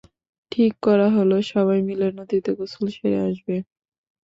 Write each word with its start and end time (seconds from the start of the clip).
ঠিক 0.51 0.71
করা 0.85 1.07
হলো 1.17 1.37
সবাই 1.51 1.79
মিলে 1.87 2.07
নদীতে 2.17 2.51
গোসল 2.57 2.85
সেরে 2.95 3.19
আসবে। 3.29 3.55